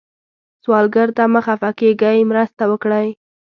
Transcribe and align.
سوالګر 0.63 1.07
ته 1.17 1.23
مه 1.33 1.41
خفه 1.45 1.69
کېږئ، 1.79 2.17
مرسته 2.31 2.63
وکړئ 2.71 3.07